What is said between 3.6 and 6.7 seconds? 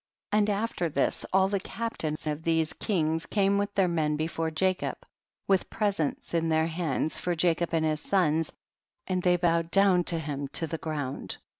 their men before Jacob, with presents in their